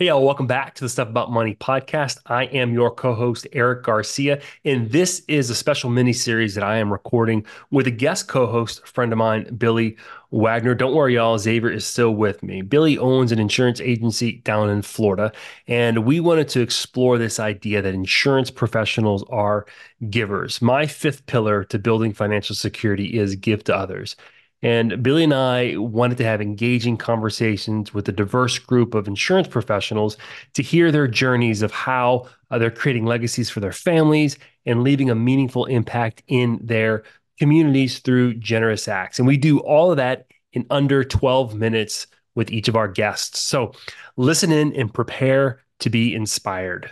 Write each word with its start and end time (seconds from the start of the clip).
Hey, 0.00 0.06
y'all, 0.06 0.24
welcome 0.24 0.48
back 0.48 0.74
to 0.74 0.84
the 0.84 0.88
Stuff 0.88 1.08
About 1.08 1.30
Money 1.30 1.54
podcast. 1.54 2.18
I 2.26 2.46
am 2.46 2.72
your 2.74 2.92
co 2.92 3.14
host, 3.14 3.46
Erik 3.52 3.84
Garcia, 3.84 4.42
and 4.64 4.90
this 4.90 5.22
is 5.28 5.50
a 5.50 5.54
special 5.54 5.88
mini 5.88 6.12
series 6.12 6.56
that 6.56 6.64
I 6.64 6.78
am 6.78 6.90
recording 6.90 7.46
with 7.70 7.86
a 7.86 7.92
guest 7.92 8.26
co 8.26 8.48
host, 8.48 8.84
friend 8.88 9.12
of 9.12 9.18
mine, 9.18 9.54
Billy 9.56 9.96
Wagner. 10.32 10.74
Don't 10.74 10.96
worry, 10.96 11.14
y'all, 11.14 11.38
Xavier 11.38 11.70
is 11.70 11.84
still 11.86 12.10
with 12.10 12.42
me. 12.42 12.60
Billy 12.60 12.98
owns 12.98 13.30
an 13.30 13.38
insurance 13.38 13.80
agency 13.80 14.38
down 14.38 14.68
in 14.68 14.82
Florida, 14.82 15.30
and 15.68 16.04
we 16.04 16.18
wanted 16.18 16.48
to 16.48 16.60
explore 16.60 17.16
this 17.16 17.38
idea 17.38 17.80
that 17.80 17.94
insurance 17.94 18.50
professionals 18.50 19.22
are 19.30 19.64
givers. 20.10 20.60
My 20.60 20.88
fifth 20.88 21.24
pillar 21.26 21.62
to 21.66 21.78
building 21.78 22.12
financial 22.12 22.56
security 22.56 23.16
is 23.16 23.36
give 23.36 23.62
to 23.64 23.76
others. 23.76 24.16
And 24.64 25.02
Billy 25.02 25.24
and 25.24 25.34
I 25.34 25.76
wanted 25.76 26.16
to 26.16 26.24
have 26.24 26.40
engaging 26.40 26.96
conversations 26.96 27.92
with 27.92 28.08
a 28.08 28.12
diverse 28.12 28.58
group 28.58 28.94
of 28.94 29.06
insurance 29.06 29.46
professionals 29.46 30.16
to 30.54 30.62
hear 30.62 30.90
their 30.90 31.06
journeys 31.06 31.60
of 31.60 31.70
how 31.70 32.30
uh, 32.50 32.56
they're 32.56 32.70
creating 32.70 33.04
legacies 33.04 33.50
for 33.50 33.60
their 33.60 33.72
families 33.72 34.38
and 34.64 34.82
leaving 34.82 35.10
a 35.10 35.14
meaningful 35.14 35.66
impact 35.66 36.22
in 36.28 36.58
their 36.62 37.02
communities 37.38 37.98
through 37.98 38.32
generous 38.36 38.88
acts. 38.88 39.18
And 39.18 39.28
we 39.28 39.36
do 39.36 39.58
all 39.58 39.90
of 39.90 39.98
that 39.98 40.28
in 40.54 40.64
under 40.70 41.04
12 41.04 41.54
minutes 41.54 42.06
with 42.34 42.50
each 42.50 42.66
of 42.66 42.74
our 42.74 42.88
guests. 42.88 43.40
So 43.40 43.72
listen 44.16 44.50
in 44.50 44.74
and 44.74 44.92
prepare 44.92 45.60
to 45.80 45.90
be 45.90 46.14
inspired. 46.14 46.90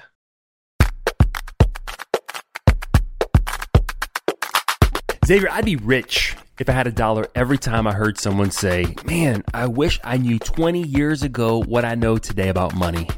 Xavier, 5.25 5.49
I'd 5.51 5.65
be 5.65 5.77
rich 5.77 6.37
if 6.59 6.69
I 6.69 6.73
had 6.73 6.87
a 6.87 6.93
dollar 6.93 7.27
every 7.35 7.59
time 7.59 7.87
I 7.87 7.93
heard 7.93 8.19
someone 8.19 8.51
say, 8.51 8.95
Man, 9.05 9.43
I 9.55 9.67
wish 9.67 9.99
I 10.05 10.17
knew 10.17 10.39
20 10.39 10.83
years 10.83 11.23
ago 11.23 11.63
what 11.63 11.85
I 11.85 11.95
know 11.95 12.19
today 12.19 12.49
about 12.49 12.75
money. 12.75 13.09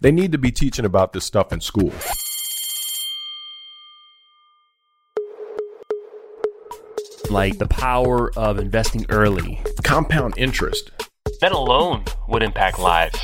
They 0.00 0.12
need 0.12 0.32
to 0.32 0.38
be 0.38 0.52
teaching 0.52 0.84
about 0.84 1.12
this 1.12 1.24
stuff 1.24 1.52
in 1.52 1.60
school. 1.60 1.92
Like 7.30 7.58
the 7.58 7.68
power 7.68 8.30
of 8.36 8.58
investing 8.58 9.06
early, 9.08 9.62
compound 9.82 10.34
interest. 10.36 10.90
That 11.40 11.52
alone 11.52 12.04
would 12.28 12.42
impact 12.42 12.78
lives. 12.78 13.18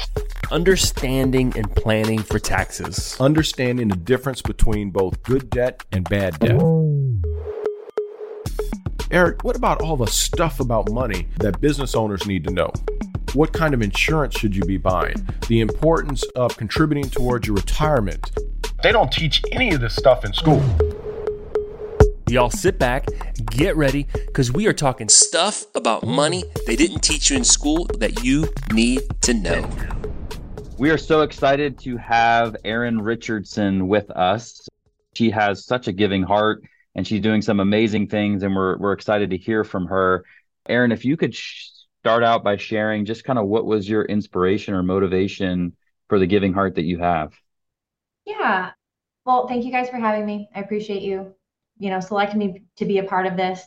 Understanding 0.51 1.53
and 1.57 1.71
planning 1.77 2.21
for 2.21 2.39
taxes. 2.39 3.17
Understanding 3.21 3.89
the 3.89 3.97
difference 3.97 4.43
between 4.43 4.91
both 4.91 5.23
good 5.23 5.51
debt 5.51 5.85
and 5.93 6.09
bad 6.09 6.39
debt. 6.41 6.61
Erik, 9.13 9.43
what 9.43 9.57
about 9.57 9.83
all 9.83 9.97
the 9.97 10.07
stuff 10.07 10.61
about 10.61 10.89
money 10.93 11.27
that 11.41 11.61
business 11.61 11.97
owners 11.97 12.27
need 12.29 12.45
to 12.45 12.53
know? 12.53 12.71
What 13.35 13.53
kind 13.53 13.75
of 13.75 13.83
insurance 13.83 14.39
should 14.39 14.55
you 14.55 14.63
be 14.63 14.77
buying? 14.77 15.17
The 15.49 15.61
importance 15.61 16.23
of 16.37 16.57
contributing 16.57 17.11
towards 17.11 17.49
your 17.49 17.57
retirement. 17.57 18.31
They 18.85 18.93
don't 18.93 19.11
teach 19.11 19.43
any 19.51 19.75
of 19.75 19.81
this 19.81 19.97
stuff 19.97 20.25
in 20.25 20.33
school. 20.33 20.63
Y'all 22.29 22.51
sit 22.51 22.79
back, 22.79 23.09
get 23.47 23.75
ready, 23.75 24.07
because 24.29 24.53
we 24.53 24.69
are 24.69 24.73
talking 24.73 25.09
stuff 25.09 25.65
about 25.75 26.07
money 26.07 26.45
they 26.69 26.77
didn't 26.77 27.01
teach 27.01 27.31
you 27.31 27.37
in 27.37 27.43
school 27.43 27.87
that 27.99 28.23
you 28.23 28.49
need 28.73 29.03
to 29.23 29.35
know. 29.35 29.69
We 30.79 30.91
are 30.91 30.99
so 30.99 31.23
excited 31.23 31.81
to 31.81 31.97
have 31.97 32.55
Erin 32.65 33.01
Richardson 33.01 33.89
with 33.89 34.09
us. 34.13 34.69
She 35.15 35.33
has 35.33 35.65
such 35.65 35.89
a 35.89 35.93
giving 35.93 36.23
heart 36.23 36.63
and 36.95 37.07
she's 37.07 37.21
doing 37.21 37.43
some 37.43 37.61
amazing 37.61 38.09
things 38.09 38.43
and 38.43 38.55
we're 38.55 38.77
we're 38.79 38.93
excited 38.93 39.31
to 39.31 39.37
hear 39.37 39.65
from 39.65 39.87
her. 39.87 40.25
Erin, 40.69 40.93
if 40.93 41.05
you 41.05 41.17
could 41.17 41.35
sh- 41.35 41.71
start 42.01 42.25
out 42.25 42.43
by 42.43 42.57
sharing 42.57 43.05
just 43.05 43.25
kind 43.25 43.39
of 43.39 43.47
what 43.47 43.67
was 43.67 43.89
your 43.89 44.05
inspiration 44.05 44.75
or 44.75 44.83
motivation 44.83 45.77
for 46.09 46.19
the 46.19 46.27
giving 46.27 46.53
heart 46.53 46.75
that 46.75 46.85
you 46.85 46.99
have. 46.99 47.33
Yeah. 48.25 48.71
Well, 49.25 49.47
thank 49.47 49.65
you 49.65 49.73
guys 49.73 49.89
for 49.89 49.99
having 49.99 50.27
me. 50.27 50.49
I 50.55 50.61
appreciate 50.61 51.03
you, 51.03 51.35
you 51.79 51.91
know, 51.91 52.01
selecting 52.01 52.39
me 52.39 52.63
to 52.77 52.85
be 52.85 52.99
a 52.99 53.05
part 53.05 53.27
of 53.27 53.37
this. 53.37 53.63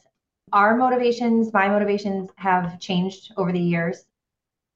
Our 0.52 0.76
motivations, 0.76 1.54
my 1.54 1.70
motivations 1.70 2.30
have 2.36 2.80
changed 2.80 3.32
over 3.38 3.52
the 3.52 3.60
years. 3.60 4.06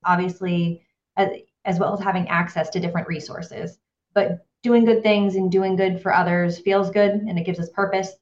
Obviously, 0.05 0.83
as, 1.17 1.29
as 1.65 1.79
well 1.79 1.93
as 1.93 1.99
having 1.99 2.27
access 2.29 2.69
to 2.69 2.79
different 2.79 3.07
resources. 3.07 3.79
But 4.13 4.45
doing 4.63 4.85
good 4.85 5.03
things 5.03 5.35
and 5.35 5.51
doing 5.51 5.75
good 5.75 6.01
for 6.01 6.13
others 6.13 6.59
feels 6.59 6.89
good 6.89 7.11
and 7.11 7.37
it 7.37 7.45
gives 7.45 7.59
us 7.59 7.69
purpose 7.69 8.13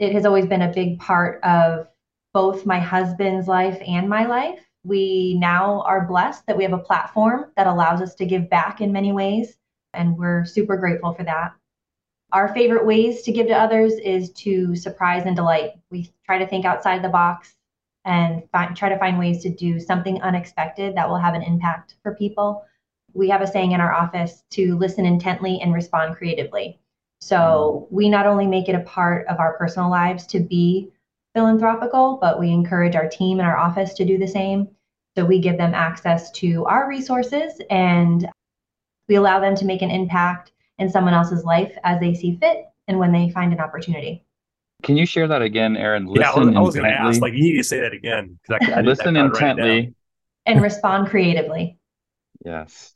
it 0.00 0.12
has 0.14 0.24
always 0.24 0.46
been 0.46 0.62
a 0.62 0.72
big 0.72 0.98
part 0.98 1.42
of 1.44 1.86
both 2.32 2.64
my 2.64 2.80
husband's 2.80 3.46
life 3.46 3.80
and 3.86 4.08
my 4.08 4.26
life. 4.26 4.58
We 4.82 5.36
now 5.38 5.82
are 5.82 6.06
blessed 6.06 6.46
that 6.46 6.56
we 6.56 6.64
have 6.64 6.72
a 6.72 6.78
platform 6.78 7.52
that 7.56 7.66
allows 7.66 8.00
us 8.00 8.14
to 8.14 8.24
give 8.24 8.48
back 8.48 8.80
in 8.80 8.92
many 8.92 9.12
ways, 9.12 9.58
and 9.92 10.16
we're 10.16 10.46
super 10.46 10.78
grateful 10.78 11.12
for 11.12 11.24
that. 11.24 11.52
Our 12.32 12.54
favorite 12.54 12.86
ways 12.86 13.22
to 13.22 13.32
give 13.32 13.48
to 13.48 13.58
others 13.58 13.92
is 13.94 14.32
to 14.34 14.74
surprise 14.74 15.24
and 15.26 15.36
delight. 15.36 15.72
We 15.90 16.10
try 16.24 16.38
to 16.38 16.46
think 16.46 16.64
outside 16.64 17.04
the 17.04 17.08
box 17.10 17.54
and 18.06 18.42
find, 18.52 18.74
try 18.74 18.88
to 18.88 18.98
find 18.98 19.18
ways 19.18 19.42
to 19.42 19.50
do 19.50 19.78
something 19.78 20.22
unexpected 20.22 20.94
that 20.94 21.10
will 21.10 21.18
have 21.18 21.34
an 21.34 21.42
impact 21.42 21.96
for 22.02 22.14
people. 22.14 22.64
We 23.12 23.28
have 23.28 23.42
a 23.42 23.46
saying 23.46 23.72
in 23.72 23.80
our 23.82 23.92
office 23.92 24.44
to 24.52 24.78
listen 24.78 25.04
intently 25.04 25.60
and 25.60 25.74
respond 25.74 26.16
creatively. 26.16 26.80
So 27.20 27.86
we 27.90 28.08
not 28.08 28.26
only 28.26 28.46
make 28.46 28.68
it 28.68 28.74
a 28.74 28.80
part 28.80 29.26
of 29.28 29.38
our 29.38 29.56
personal 29.58 29.90
lives 29.90 30.26
to 30.28 30.40
be 30.40 30.90
philanthropical, 31.34 32.18
but 32.20 32.40
we 32.40 32.50
encourage 32.50 32.96
our 32.96 33.08
team 33.08 33.38
and 33.38 33.46
our 33.46 33.58
office 33.58 33.94
to 33.94 34.04
do 34.04 34.18
the 34.18 34.26
same. 34.26 34.68
So 35.16 35.24
we 35.24 35.38
give 35.38 35.58
them 35.58 35.74
access 35.74 36.30
to 36.32 36.64
our 36.64 36.88
resources 36.88 37.60
and 37.68 38.28
we 39.08 39.16
allow 39.16 39.38
them 39.38 39.54
to 39.56 39.64
make 39.64 39.82
an 39.82 39.90
impact 39.90 40.52
in 40.78 40.88
someone 40.88 41.14
else's 41.14 41.44
life 41.44 41.76
as 41.84 42.00
they 42.00 42.14
see 42.14 42.36
fit 42.36 42.64
and 42.88 42.98
when 42.98 43.12
they 43.12 43.28
find 43.30 43.52
an 43.52 43.60
opportunity. 43.60 44.24
Can 44.82 44.96
you 44.96 45.04
share 45.04 45.28
that 45.28 45.42
again, 45.42 45.76
Erin? 45.76 46.06
Listen 46.06 46.22
yeah, 46.22 46.58
I 46.58 46.60
was, 46.60 46.68
was 46.68 46.76
going 46.76 46.90
to 46.90 46.98
ask, 46.98 47.20
like, 47.20 47.34
you 47.34 47.42
need 47.42 47.58
to 47.58 47.64
say 47.64 47.80
that 47.80 47.92
again. 47.92 48.38
I, 48.48 48.72
I 48.76 48.80
Listen 48.80 49.14
intently 49.14 49.70
right 49.70 49.94
and 50.46 50.62
respond 50.62 51.08
creatively. 51.08 51.76
Yes 52.46 52.94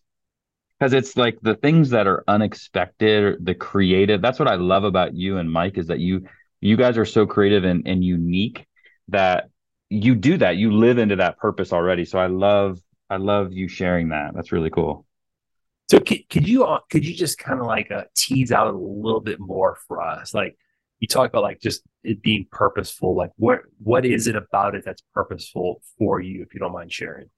because 0.78 0.92
it's 0.92 1.16
like 1.16 1.38
the 1.42 1.54
things 1.54 1.90
that 1.90 2.06
are 2.06 2.24
unexpected 2.28 3.44
the 3.44 3.54
creative 3.54 4.20
that's 4.20 4.38
what 4.38 4.48
i 4.48 4.54
love 4.54 4.84
about 4.84 5.14
you 5.14 5.38
and 5.38 5.50
mike 5.50 5.78
is 5.78 5.86
that 5.86 6.00
you 6.00 6.26
you 6.60 6.78
guys 6.78 6.96
are 6.96 7.04
so 7.04 7.26
creative 7.26 7.64
and, 7.64 7.86
and 7.86 8.02
unique 8.02 8.66
that 9.08 9.50
you 9.90 10.14
do 10.14 10.38
that. 10.38 10.56
You 10.56 10.72
live 10.72 10.96
into 10.96 11.16
that 11.16 11.38
purpose 11.38 11.72
already. 11.72 12.04
So 12.04 12.18
i 12.18 12.26
love 12.26 12.78
i 13.10 13.16
love 13.16 13.52
you 13.52 13.68
sharing 13.68 14.08
that. 14.08 14.32
That's 14.34 14.52
really 14.52 14.70
cool. 14.70 15.06
So 15.90 16.00
could, 16.00 16.28
could 16.30 16.48
you 16.48 16.64
uh, 16.64 16.80
could 16.90 17.06
you 17.06 17.14
just 17.14 17.38
kind 17.38 17.60
of 17.60 17.66
like 17.66 17.90
uh, 17.90 18.04
tease 18.16 18.50
out 18.50 18.68
a 18.68 18.76
little 18.76 19.20
bit 19.20 19.38
more 19.38 19.76
for 19.86 20.00
us? 20.00 20.32
Like 20.32 20.56
you 21.00 21.06
talk 21.06 21.28
about 21.28 21.42
like 21.42 21.60
just 21.60 21.82
it 22.02 22.22
being 22.22 22.46
purposeful. 22.50 23.14
Like 23.14 23.30
what 23.36 23.60
what 23.78 24.06
is 24.06 24.26
it 24.26 24.36
about 24.36 24.74
it 24.74 24.84
that's 24.84 25.02
purposeful 25.12 25.82
for 25.98 26.20
you 26.20 26.42
if 26.42 26.54
you 26.54 26.60
don't 26.60 26.72
mind 26.72 26.92
sharing 26.92 27.28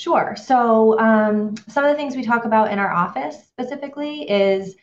Sure. 0.00 0.34
So, 0.34 0.98
um, 0.98 1.56
some 1.68 1.84
of 1.84 1.90
the 1.90 1.94
things 1.96 2.16
we 2.16 2.22
talk 2.24 2.46
about 2.46 2.72
in 2.72 2.78
our 2.78 2.90
office 2.90 3.44
specifically 3.44 4.22
is 4.30 4.74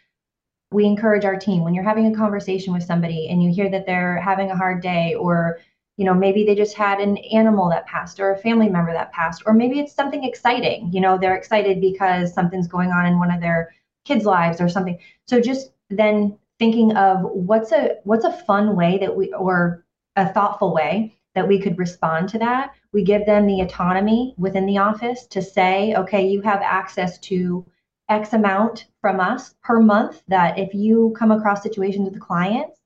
we 0.72 0.86
encourage 0.86 1.26
our 1.26 1.38
team 1.38 1.64
when 1.64 1.74
you're 1.74 1.84
having 1.84 2.14
a 2.14 2.16
conversation 2.18 2.72
with 2.74 2.84
somebody 2.84 3.30
and 3.30 3.44
you 3.44 3.52
hear 3.52 3.70
that 3.72 3.88
they're 3.88 4.22
having 4.22 4.52
a 4.52 4.56
hard 4.58 4.84
day 4.84 5.16
or 5.16 5.60
you 5.98 6.06
know 6.06 6.14
maybe 6.14 6.46
they 6.46 6.56
just 6.56 6.76
had 6.78 7.02
an 7.02 7.18
animal 7.34 7.70
that 7.70 7.88
passed 7.88 8.20
or 8.22 8.32
a 8.32 8.38
family 8.38 8.70
member 8.70 8.94
that 8.94 9.12
passed 9.12 9.44
or 9.48 9.54
maybe 9.54 9.80
it's 9.80 9.94
something 9.96 10.24
exciting 10.24 10.92
you 10.94 11.02
know 11.02 11.18
they're 11.18 11.36
excited 11.38 11.82
because 11.82 12.34
something's 12.34 12.68
going 12.68 12.92
on 12.92 13.08
in 13.08 13.20
one 13.20 13.32
of 13.32 13.42
their 13.42 13.74
kids 14.06 14.26
lives 14.26 14.62
or 14.62 14.70
something 14.70 15.00
so 15.28 15.42
just 15.42 15.72
then 15.90 16.38
thinking 16.60 16.96
of 16.98 17.24
what's 17.24 17.74
a 17.74 17.98
what's 18.06 18.26
a 18.26 18.32
fun 18.32 18.76
way 18.76 19.00
that 19.00 19.18
we 19.18 19.34
or 19.34 19.84
a 20.16 20.32
thoughtful 20.34 20.74
way 20.74 21.17
that 21.38 21.48
we 21.48 21.60
could 21.62 21.78
respond 21.78 22.28
to 22.30 22.40
that. 22.40 22.74
We 22.94 23.04
give 23.04 23.28
them 23.28 23.46
the 23.46 23.62
autonomy 23.62 24.34
within 24.40 24.66
the 24.66 24.80
office 24.80 25.28
to 25.28 25.40
say, 25.40 25.94
okay, 25.96 26.28
you 26.28 26.42
have 26.42 26.62
access 26.64 27.20
to 27.20 27.64
X 28.10 28.34
amount 28.34 28.88
from 29.02 29.20
us 29.20 29.54
per 29.62 29.80
month 29.80 30.24
that 30.30 30.58
if 30.58 30.74
you 30.74 31.16
come 31.16 31.30
across 31.30 31.62
situations 31.62 32.06
with 32.06 32.16
the 32.16 32.20
clients, 32.20 32.80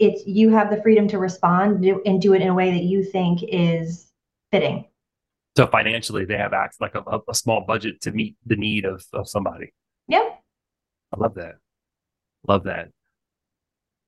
it's 0.00 0.26
you 0.26 0.50
have 0.50 0.70
the 0.70 0.82
freedom 0.82 1.06
to 1.08 1.18
respond 1.18 1.84
and 1.84 2.20
do 2.20 2.34
it 2.34 2.42
in 2.42 2.48
a 2.48 2.54
way 2.54 2.72
that 2.72 2.82
you 2.82 3.04
think 3.04 3.44
is 3.44 4.10
fitting. 4.50 4.84
So 5.56 5.68
financially, 5.68 6.24
they 6.24 6.36
have 6.36 6.52
access 6.52 6.80
like 6.80 6.96
a, 6.96 7.20
a 7.28 7.34
small 7.34 7.60
budget 7.60 8.00
to 8.02 8.12
meet 8.12 8.36
the 8.44 8.56
need 8.56 8.84
of, 8.86 9.04
of 9.12 9.28
somebody. 9.28 9.72
Yep. 10.08 10.42
I 11.12 11.16
love 11.16 11.34
that. 11.34 11.56
Love 12.48 12.64
that. 12.64 12.88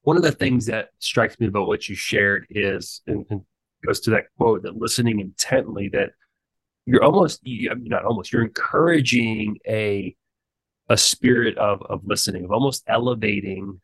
One 0.03 0.17
of 0.17 0.23
the 0.23 0.33
things 0.33 0.67
that 0.67 0.89
strikes 0.99 1.39
me 1.39 1.47
about 1.47 1.69
what 1.69 1.89
you 1.89 1.95
shared 1.95 2.47
is, 2.50 3.03
and, 3.06 3.27
and 3.31 3.43
goes 3.85 4.00
to 4.00 4.11
that 4.11 4.25
quote 4.37 4.62
that 4.62 4.77
listening 4.77 5.21
intently 5.21 5.88
that 5.91 6.11
you're 6.87 7.05
almost 7.05 7.41
I 7.47 7.75
mean, 7.75 7.88
not 7.88 8.05
almost 8.05 8.32
you're 8.32 8.43
encouraging 8.43 9.59
a 9.67 10.15
a 10.88 10.97
spirit 10.97 11.56
of 11.59 11.82
of 11.82 12.00
listening 12.05 12.44
of 12.44 12.53
almost 12.53 12.82
elevating 12.88 13.81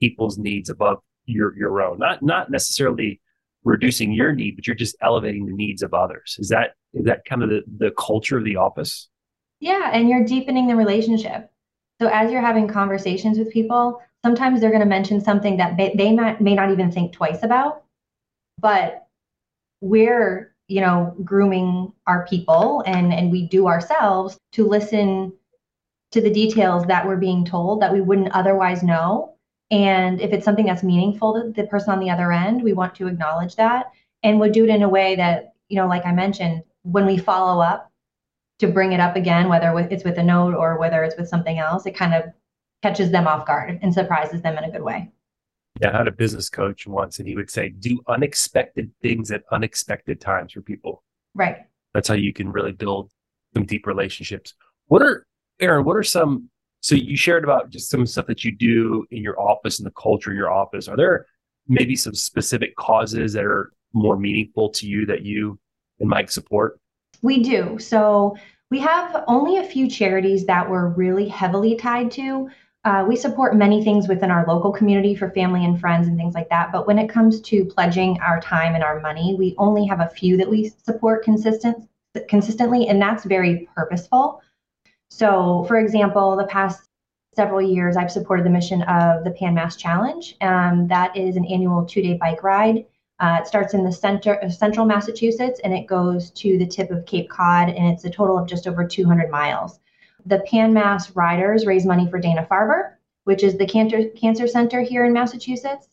people's 0.00 0.38
needs 0.38 0.68
above 0.70 0.98
your 1.26 1.56
your 1.56 1.80
own. 1.82 1.98
Not 1.98 2.22
not 2.22 2.50
necessarily 2.50 3.20
reducing 3.64 4.12
your 4.12 4.32
need 4.32 4.56
but 4.56 4.66
you're 4.66 4.76
just 4.76 4.96
elevating 5.00 5.46
the 5.46 5.54
needs 5.54 5.82
of 5.82 5.94
others. 5.94 6.36
Is 6.38 6.48
that 6.48 6.74
is 6.92 7.04
that 7.04 7.24
kind 7.24 7.42
of 7.42 7.48
the, 7.50 7.62
the 7.78 7.90
culture 7.92 8.38
of 8.38 8.44
the 8.44 8.56
office? 8.56 9.08
Yeah, 9.60 9.90
and 9.92 10.08
you're 10.08 10.24
deepening 10.24 10.66
the 10.66 10.76
relationship. 10.76 11.50
So 12.00 12.08
as 12.08 12.30
you're 12.30 12.40
having 12.40 12.68
conversations 12.68 13.38
with 13.38 13.52
people, 13.52 14.02
sometimes 14.24 14.60
they're 14.60 14.70
going 14.70 14.80
to 14.80 14.86
mention 14.86 15.20
something 15.20 15.56
that 15.58 15.76
they, 15.76 15.94
they 15.96 16.12
might, 16.12 16.40
may 16.40 16.54
not 16.54 16.70
even 16.70 16.90
think 16.90 17.12
twice 17.12 17.42
about, 17.42 17.84
but 18.58 19.03
we're 19.84 20.54
you 20.68 20.80
know 20.80 21.14
grooming 21.22 21.92
our 22.06 22.26
people 22.26 22.82
and 22.86 23.12
and 23.12 23.30
we 23.30 23.46
do 23.46 23.66
ourselves 23.66 24.38
to 24.52 24.66
listen 24.66 25.32
to 26.10 26.20
the 26.22 26.32
details 26.32 26.86
that 26.86 27.06
we're 27.06 27.16
being 27.16 27.44
told 27.44 27.82
that 27.82 27.92
we 27.92 28.00
wouldn't 28.00 28.32
otherwise 28.32 28.82
know. 28.84 29.34
And 29.70 30.20
if 30.20 30.32
it's 30.32 30.44
something 30.44 30.64
that's 30.64 30.84
meaningful 30.84 31.34
to 31.34 31.50
the 31.50 31.66
person 31.66 31.92
on 31.92 32.00
the 32.00 32.10
other 32.10 32.32
end 32.32 32.62
we 32.62 32.72
want 32.72 32.94
to 32.96 33.08
acknowledge 33.08 33.56
that 33.56 33.86
and 34.22 34.40
we'll 34.40 34.52
do 34.52 34.64
it 34.64 34.70
in 34.70 34.82
a 34.82 34.88
way 34.88 35.16
that 35.16 35.52
you 35.68 35.76
know 35.76 35.86
like 35.86 36.06
i 36.06 36.12
mentioned 36.12 36.62
when 36.82 37.06
we 37.06 37.16
follow 37.16 37.60
up 37.62 37.90
to 38.58 38.68
bring 38.68 38.92
it 38.92 39.00
up 39.00 39.16
again 39.16 39.48
whether 39.48 39.76
it's 39.90 40.04
with 40.04 40.18
a 40.18 40.22
note 40.22 40.54
or 40.54 40.78
whether 40.78 41.02
it's 41.02 41.16
with 41.16 41.28
something 41.28 41.58
else 41.58 41.86
it 41.86 41.96
kind 41.96 42.14
of 42.14 42.24
catches 42.82 43.10
them 43.10 43.26
off 43.26 43.46
guard 43.46 43.78
and 43.82 43.92
surprises 43.92 44.42
them 44.42 44.58
in 44.58 44.64
a 44.64 44.70
good 44.70 44.82
way 44.82 45.10
yeah, 45.80 45.92
I 45.92 45.98
had 45.98 46.08
a 46.08 46.12
business 46.12 46.48
coach 46.48 46.86
once, 46.86 47.18
and 47.18 47.26
he 47.26 47.34
would 47.34 47.50
say, 47.50 47.70
"Do 47.70 48.00
unexpected 48.08 48.92
things 49.02 49.30
at 49.30 49.42
unexpected 49.50 50.20
times 50.20 50.52
for 50.52 50.62
people." 50.62 51.02
Right. 51.34 51.58
That's 51.92 52.08
how 52.08 52.14
you 52.14 52.32
can 52.32 52.52
really 52.52 52.72
build 52.72 53.10
some 53.54 53.66
deep 53.66 53.86
relationships. 53.86 54.54
What 54.86 55.02
are 55.02 55.26
Erin? 55.60 55.84
What 55.84 55.96
are 55.96 56.02
some? 56.02 56.50
So 56.80 56.94
you 56.94 57.16
shared 57.16 57.44
about 57.44 57.70
just 57.70 57.90
some 57.90 58.06
stuff 58.06 58.26
that 58.26 58.44
you 58.44 58.52
do 58.52 59.06
in 59.10 59.22
your 59.22 59.40
office 59.40 59.78
and 59.78 59.86
the 59.86 59.92
culture 59.92 60.30
in 60.30 60.36
your 60.36 60.52
office. 60.52 60.86
Are 60.86 60.96
there 60.96 61.26
maybe 61.66 61.96
some 61.96 62.14
specific 62.14 62.76
causes 62.76 63.32
that 63.32 63.44
are 63.44 63.72
more 63.94 64.18
meaningful 64.18 64.68
to 64.70 64.86
you 64.86 65.06
that 65.06 65.22
you 65.22 65.58
and 66.00 66.08
Mike 66.08 66.30
support? 66.30 66.78
We 67.22 67.42
do. 67.42 67.78
So 67.78 68.36
we 68.70 68.80
have 68.80 69.24
only 69.28 69.58
a 69.58 69.64
few 69.64 69.88
charities 69.88 70.44
that 70.46 70.68
we're 70.68 70.88
really 70.88 71.28
heavily 71.28 71.76
tied 71.76 72.10
to. 72.12 72.50
Uh, 72.84 73.02
we 73.08 73.16
support 73.16 73.56
many 73.56 73.82
things 73.82 74.08
within 74.08 74.30
our 74.30 74.46
local 74.46 74.70
community 74.70 75.14
for 75.14 75.30
family 75.30 75.64
and 75.64 75.80
friends 75.80 76.06
and 76.06 76.18
things 76.18 76.34
like 76.34 76.50
that. 76.50 76.70
But 76.70 76.86
when 76.86 76.98
it 76.98 77.08
comes 77.08 77.40
to 77.42 77.64
pledging 77.64 78.20
our 78.20 78.40
time 78.40 78.74
and 78.74 78.84
our 78.84 79.00
money, 79.00 79.34
we 79.38 79.54
only 79.56 79.86
have 79.86 80.00
a 80.00 80.10
few 80.10 80.36
that 80.36 80.50
we 80.50 80.70
support 80.84 81.24
consistent 81.24 81.88
consistently, 82.28 82.86
and 82.88 83.00
that's 83.00 83.24
very 83.24 83.68
purposeful. 83.74 84.40
So, 85.10 85.64
for 85.66 85.78
example, 85.78 86.36
the 86.36 86.46
past 86.46 86.88
several 87.34 87.60
years, 87.60 87.96
I've 87.96 88.12
supported 88.12 88.44
the 88.44 88.50
mission 88.50 88.82
of 88.82 89.24
the 89.24 89.32
Pan 89.32 89.54
Mass 89.54 89.76
Challenge. 89.76 90.36
Um, 90.40 90.86
that 90.88 91.16
is 91.16 91.36
an 91.36 91.44
annual 91.46 91.84
two-day 91.84 92.18
bike 92.20 92.42
ride. 92.44 92.84
Uh, 93.18 93.38
it 93.40 93.46
starts 93.46 93.74
in 93.74 93.82
the 93.82 93.92
center 93.92 94.34
of 94.34 94.52
central 94.52 94.86
Massachusetts 94.86 95.60
and 95.64 95.72
it 95.72 95.86
goes 95.86 96.30
to 96.32 96.58
the 96.58 96.66
tip 96.66 96.90
of 96.90 97.06
Cape 97.06 97.30
Cod, 97.30 97.70
and 97.70 97.86
it's 97.92 98.04
a 98.04 98.10
total 98.10 98.38
of 98.38 98.46
just 98.46 98.66
over 98.66 98.86
200 98.86 99.30
miles 99.30 99.80
the 100.26 100.40
Pan 100.50 100.72
Mass 100.72 101.14
Riders 101.14 101.66
raise 101.66 101.84
money 101.84 102.08
for 102.10 102.18
Dana 102.18 102.46
Farber, 102.50 102.94
which 103.24 103.42
is 103.42 103.56
the 103.56 103.66
cancer, 103.66 104.08
cancer 104.10 104.46
center 104.46 104.80
here 104.80 105.04
in 105.04 105.12
Massachusetts. 105.12 105.88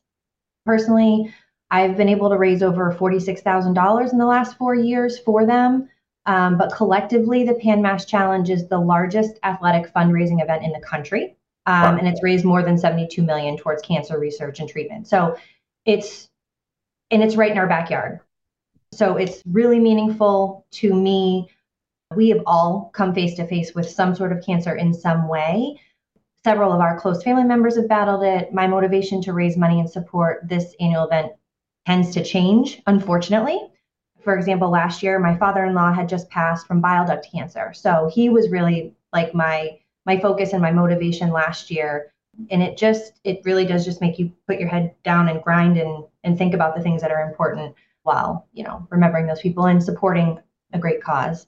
Personally, 0.66 1.34
I've 1.70 1.98
been 1.98 2.10
able 2.10 2.30
to 2.30 2.38
raise 2.38 2.62
over 2.62 2.94
$46,000 2.94 4.12
in 4.12 4.18
the 4.18 4.26
last 4.26 4.58
four 4.58 4.76
years 4.76 5.18
for 5.20 5.46
them. 5.46 5.90
Um, 6.26 6.58
but 6.58 6.74
collectively, 6.74 7.44
the 7.44 7.56
Pan 7.56 7.82
Mass 7.82 8.06
Challenge 8.06 8.50
is 8.50 8.68
the 8.68 8.78
largest 8.78 9.40
athletic 9.44 9.92
fundraising 9.94 10.42
event 10.44 10.64
in 10.64 10.72
the 10.72 10.82
country. 10.82 11.36
Um, 11.66 11.96
wow. 11.96 11.98
And 11.98 12.08
it's 12.08 12.22
raised 12.22 12.46
more 12.46 12.62
than 12.64 12.78
72 12.78 13.22
million 13.24 13.58
towards 13.58 13.82
cancer 13.82 14.20
research 14.20 14.60
and 14.60 14.70
treatment. 14.70 15.08
So 15.08 15.38
it's, 15.86 16.30
and 17.10 17.24
it's 17.24 17.36
right 17.36 17.52
in 17.52 17.58
our 17.58 17.68
backyard. 17.68 18.20
So 18.94 19.16
it's 19.16 19.42
really 19.50 19.80
meaningful 19.80 20.66
to 20.72 20.94
me 20.94 21.50
we 22.16 22.30
have 22.30 22.42
all 22.46 22.92
come 22.94 23.14
face 23.14 23.36
to 23.36 23.48
face 23.48 23.74
with 23.74 23.90
some 23.90 24.16
sort 24.16 24.32
of 24.32 24.44
cancer 24.44 24.76
in 24.76 24.94
some 24.94 25.28
way. 25.28 25.80
Several 26.44 26.72
of 26.72 26.82
our 26.82 27.00
close 27.00 27.24
family 27.24 27.44
members 27.44 27.76
have 27.76 27.88
battled 27.88 28.24
it. 28.24 28.54
My 28.54 28.68
motivation 28.68 29.22
to 29.24 29.34
raise 29.34 29.58
money 29.58 29.80
and 29.80 29.90
support 29.90 30.48
this 30.48 30.76
annual 30.80 31.06
event 31.06 31.34
tends 31.86 32.14
to 32.14 32.24
change, 32.24 32.82
unfortunately. 32.88 33.60
For 34.24 34.36
example, 34.36 34.70
last 34.70 35.02
year 35.02 35.20
my 35.20 35.38
father-in-law 35.38 35.94
had 35.94 36.10
just 36.10 36.30
passed 36.30 36.68
from 36.68 36.82
bile 36.82 37.06
duct 37.06 37.28
cancer. 37.32 37.74
So 37.74 38.10
he 38.14 38.30
was 38.30 38.50
really 38.50 38.94
like 39.14 39.34
my 39.34 39.78
my 40.06 40.20
focus 40.20 40.54
and 40.54 40.62
my 40.62 40.72
motivation 40.72 41.32
last 41.32 41.70
year. 41.70 42.12
And 42.50 42.62
it 42.64 42.78
just 42.78 43.20
it 43.24 43.42
really 43.46 43.66
does 43.66 43.86
just 43.86 44.02
make 44.02 44.18
you 44.20 44.32
put 44.48 44.60
your 44.60 44.70
head 44.70 44.96
down 45.04 45.30
and 45.30 45.44
grind 45.44 45.78
and 45.78 46.04
and 46.24 46.38
think 46.38 46.54
about 46.54 46.76
the 46.76 46.82
things 46.82 47.02
that 47.02 47.12
are 47.12 47.30
important 47.30 47.76
while, 48.04 48.48
you 48.54 48.64
know, 48.64 48.88
remembering 48.90 49.28
those 49.28 49.42
people 49.42 49.66
and 49.66 49.84
supporting 49.84 50.40
a 50.74 50.80
great 50.80 51.04
cause. 51.04 51.48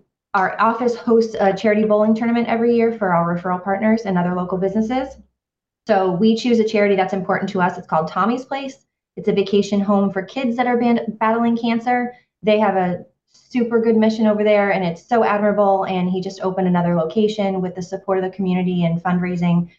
our 0.33 0.59
office 0.61 0.95
hosts 0.95 1.35
a 1.39 1.53
charity 1.53 1.83
bowling 1.83 2.15
tournament 2.15 2.47
every 2.47 2.75
year 2.75 2.93
for 2.93 3.13
our 3.13 3.35
referral 3.35 3.63
partners 3.63 4.03
and 4.03 4.17
other 4.17 4.33
local 4.33 4.57
businesses. 4.57 5.17
So 5.87 6.11
we 6.11 6.35
choose 6.35 6.59
a 6.59 6.67
charity 6.67 6.95
that's 6.95 7.13
important 7.13 7.49
to 7.51 7.61
us. 7.61 7.77
It's 7.77 7.87
called 7.87 8.07
Tommy's 8.07 8.45
Place. 8.45 8.85
It's 9.17 9.27
a 9.27 9.33
vacation 9.33 9.81
home 9.81 10.11
for 10.11 10.21
kids 10.21 10.55
that 10.55 10.67
are 10.67 10.79
battling 11.19 11.57
cancer. 11.57 12.13
They 12.43 12.59
have 12.59 12.77
a 12.77 13.05
super 13.33 13.81
good 13.81 13.97
mission 13.97 14.27
over 14.27 14.43
there 14.43 14.71
and 14.71 14.85
it's 14.85 15.05
so 15.05 15.23
admirable. 15.23 15.85
And 15.85 16.09
he 16.09 16.21
just 16.21 16.41
opened 16.41 16.67
another 16.67 16.95
location 16.95 17.61
with 17.61 17.75
the 17.75 17.81
support 17.81 18.17
of 18.17 18.23
the 18.23 18.35
community 18.35 18.85
and 18.85 19.03
fundraising. 19.03 19.69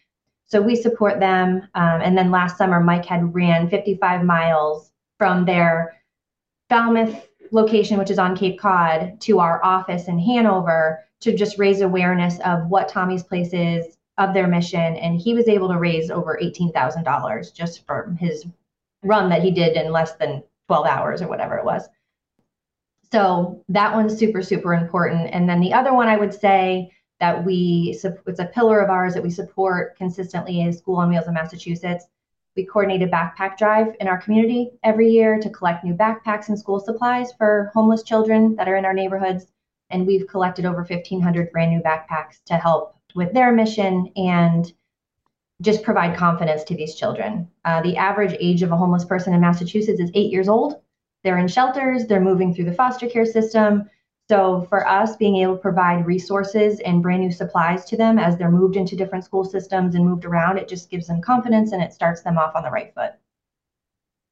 So 0.45 0.61
we 0.61 0.75
support 0.75 1.19
them. 1.19 1.67
Um, 1.73 2.01
and 2.01 2.17
then 2.17 2.29
last 2.29 2.57
summer, 2.57 2.79
Mike 2.79 3.05
had 3.05 3.33
ran 3.33 3.69
55 3.69 4.23
miles 4.23 4.91
from 5.17 5.45
their 5.45 5.99
Falmouth 6.69 7.27
location, 7.53 7.97
which 7.97 8.11
is 8.11 8.19
on 8.19 8.35
Cape 8.35 8.59
Cod, 8.59 9.21
to 9.21 9.39
our 9.39 9.63
office 9.63 10.07
in 10.07 10.19
Hanover 10.19 11.05
to 11.21 11.35
just 11.35 11.57
raise 11.57 11.81
awareness 11.81 12.39
of 12.39 12.67
what 12.67 12.89
Tommy's 12.89 13.23
Place 13.23 13.53
is, 13.53 13.95
of 14.17 14.33
their 14.33 14.47
mission. 14.47 14.95
And 14.97 15.19
he 15.19 15.33
was 15.33 15.47
able 15.47 15.69
to 15.69 15.77
raise 15.77 16.11
over 16.11 16.37
$18,000 16.41 17.53
just 17.53 17.85
for 17.85 18.15
his 18.19 18.45
run 19.03 19.29
that 19.29 19.43
he 19.43 19.51
did 19.51 19.77
in 19.77 19.91
less 19.91 20.15
than 20.15 20.43
12 20.67 20.85
hours 20.85 21.21
or 21.21 21.27
whatever 21.27 21.55
it 21.57 21.65
was. 21.65 21.87
So 23.11 23.63
that 23.69 23.93
one's 23.93 24.17
super, 24.17 24.41
super 24.41 24.73
important. 24.73 25.29
And 25.31 25.47
then 25.47 25.59
the 25.59 25.73
other 25.73 25.93
one 25.93 26.07
I 26.07 26.17
would 26.17 26.33
say 26.33 26.91
that 27.19 27.45
we, 27.45 27.97
it's 28.25 28.39
a 28.39 28.45
pillar 28.45 28.79
of 28.79 28.89
ours 28.89 29.13
that 29.13 29.23
we 29.23 29.29
support 29.29 29.95
consistently 29.95 30.63
is 30.63 30.79
School 30.79 30.95
on 30.95 31.09
Wheels 31.09 31.27
in 31.27 31.35
Massachusetts. 31.35 32.05
We 32.55 32.65
coordinate 32.65 33.01
a 33.01 33.07
backpack 33.07 33.57
drive 33.57 33.95
in 33.99 34.07
our 34.07 34.21
community 34.21 34.71
every 34.83 35.09
year 35.09 35.39
to 35.39 35.49
collect 35.49 35.83
new 35.83 35.95
backpacks 35.95 36.49
and 36.49 36.59
school 36.59 36.79
supplies 36.79 37.33
for 37.33 37.71
homeless 37.73 38.03
children 38.03 38.55
that 38.57 38.67
are 38.67 38.75
in 38.75 38.85
our 38.85 38.93
neighborhoods. 38.93 39.47
And 39.89 40.05
we've 40.05 40.27
collected 40.27 40.65
over 40.65 40.83
1,500 40.83 41.51
brand 41.51 41.71
new 41.71 41.81
backpacks 41.81 42.43
to 42.45 42.55
help 42.55 42.95
with 43.15 43.33
their 43.33 43.51
mission 43.51 44.11
and 44.15 44.71
just 45.61 45.83
provide 45.83 46.17
confidence 46.17 46.63
to 46.65 46.75
these 46.75 46.95
children. 46.95 47.47
Uh, 47.65 47.81
the 47.81 47.97
average 47.97 48.35
age 48.39 48.61
of 48.61 48.71
a 48.71 48.77
homeless 48.77 49.05
person 49.05 49.33
in 49.33 49.41
Massachusetts 49.41 49.99
is 49.99 50.11
eight 50.13 50.31
years 50.31 50.47
old. 50.47 50.81
They're 51.23 51.37
in 51.37 51.47
shelters, 51.47 52.05
they're 52.05 52.19
moving 52.19 52.53
through 52.53 52.65
the 52.65 52.73
foster 52.73 53.07
care 53.07 53.25
system, 53.25 53.89
so 54.29 54.65
for 54.69 54.87
us, 54.87 55.17
being 55.17 55.35
able 55.37 55.55
to 55.55 55.61
provide 55.61 56.05
resources 56.05 56.79
and 56.79 57.01
brand 57.03 57.21
new 57.21 57.31
supplies 57.31 57.85
to 57.85 57.97
them 57.97 58.17
as 58.17 58.37
they're 58.37 58.49
moved 58.49 58.77
into 58.77 58.95
different 58.95 59.25
school 59.25 59.43
systems 59.43 59.95
and 59.95 60.05
moved 60.05 60.25
around, 60.25 60.57
it 60.57 60.67
just 60.67 60.89
gives 60.89 61.07
them 61.07 61.21
confidence 61.21 61.73
and 61.73 61.83
it 61.83 61.93
starts 61.93 62.21
them 62.21 62.37
off 62.37 62.55
on 62.55 62.63
the 62.63 62.71
right 62.71 62.93
foot. 62.93 63.13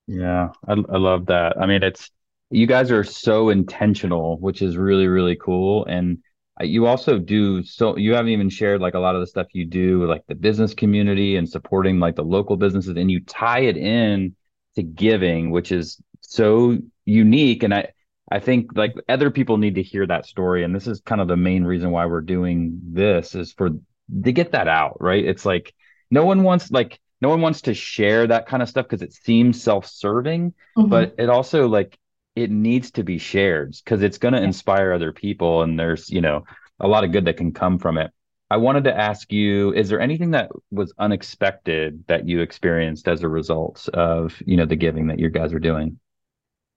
Yeah, 0.08 0.50
I, 0.68 0.74
I 0.74 0.98
love 0.98 1.26
that. 1.28 1.60
I 1.60 1.66
mean, 1.66 1.84
it's 1.84 2.10
you 2.50 2.68
guys 2.68 2.92
are 2.92 3.04
so 3.04 3.50
intentional, 3.50 4.38
which 4.40 4.62
is 4.62 4.78
really 4.78 5.08
really 5.08 5.36
cool. 5.36 5.86
And 5.86 6.20
you 6.62 6.86
also 6.86 7.18
do 7.20 7.64
so 7.64 7.98
you 7.98 8.14
haven't 8.14 8.32
even 8.32 8.50
shared 8.50 8.82
like 8.82 8.94
a 8.94 9.00
lot 9.00 9.16
of 9.16 9.22
the 9.22 9.28
stuff 9.28 9.48
you 9.54 9.66
do 9.66 10.06
like 10.06 10.24
the 10.28 10.36
business 10.36 10.74
community 10.74 11.36
and 11.36 11.50
supporting 11.50 12.00
like 12.00 12.16
the 12.16 12.24
local 12.24 12.56
businesses, 12.58 12.96
and 12.98 13.12
you 13.12 13.20
tie 13.22 13.62
it 13.62 13.78
in 13.78 14.36
to 14.76 14.84
giving, 14.84 15.52
which 15.52 15.72
is 15.72 16.02
so 16.22 16.78
unique. 17.06 17.64
And 17.64 17.74
I 17.74 17.90
I 18.32 18.40
think 18.40 18.72
like 18.76 18.96
other 19.10 19.30
people 19.30 19.58
need 19.58 19.76
to 19.76 19.84
hear 19.84 20.08
that 20.08 20.26
story. 20.26 20.64
And 20.64 20.74
this 20.74 20.88
is 20.88 21.02
kind 21.02 21.20
of 21.20 21.28
the 21.28 21.36
main 21.36 21.66
reason 21.66 21.92
why 21.92 22.06
we're 22.06 22.22
doing 22.22 22.80
this 22.84 23.36
is 23.36 23.52
for 23.52 23.70
to 23.70 24.32
get 24.32 24.54
that 24.54 24.70
out, 24.70 24.98
right? 25.02 25.24
It's 25.24 25.46
like 25.46 25.74
no 26.10 26.26
one 26.26 26.44
wants 26.44 26.72
like 26.72 27.00
no 27.20 27.30
one 27.30 27.42
wants 27.42 27.62
to 27.64 27.74
share 27.74 28.26
that 28.28 28.48
kind 28.48 28.64
of 28.64 28.70
stuff 28.70 28.86
because 28.86 29.02
it 29.02 29.14
seems 29.14 29.62
self-serving, 29.62 30.54
mm-hmm. 30.78 30.90
but 30.90 31.16
it 31.18 31.30
also 31.30 31.68
like 31.68 32.00
it 32.36 32.50
needs 32.50 32.92
to 32.92 33.04
be 33.04 33.18
shared 33.18 33.76
because 33.84 34.02
it's 34.02 34.18
going 34.18 34.34
to 34.34 34.42
inspire 34.42 34.94
other 34.94 35.12
people 35.12 35.62
and 35.62 35.78
there's, 35.78 36.10
you 36.10 36.22
know, 36.22 36.46
a 36.80 36.88
lot 36.88 37.04
of 37.04 37.12
good 37.12 37.26
that 37.26 37.38
can 37.38 37.52
come 37.52 37.78
from 37.78 37.98
it. 37.98 38.12
I 38.50 38.58
wanted 38.58 38.86
to 38.86 38.98
ask 38.98 39.32
you 39.32 39.74
is 39.74 39.90
there 39.90 40.00
anything 40.00 40.32
that 40.32 40.52
was 40.72 40.94
unexpected 40.98 42.06
that 42.08 42.28
you 42.28 42.42
experienced 42.42 43.08
as 43.08 43.24
a 43.24 43.30
result 43.30 43.90
of, 43.94 44.42
you 44.46 44.56
know, 44.58 44.66
the 44.66 44.76
giving 44.78 45.08
that 45.08 45.20
you 45.20 45.30
guys 45.30 45.54
are 45.54 45.60
doing? 45.60 46.00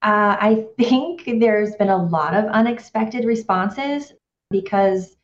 Uh, 0.05 0.37
I 0.39 0.67
think 0.77 1.41
there's 1.41 1.75
been 1.77 1.89
a 1.89 2.05
lot 2.05 2.35
of 2.35 2.45
unexpected 2.45 3.25
responses 3.25 4.13
because, 4.51 5.17